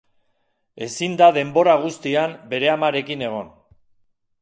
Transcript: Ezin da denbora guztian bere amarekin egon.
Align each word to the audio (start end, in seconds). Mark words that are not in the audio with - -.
Ezin 0.85 1.17
da 1.19 1.27
denbora 1.37 1.77
guztian 1.83 2.35
bere 2.55 2.75
amarekin 2.79 3.25
egon. 3.31 3.57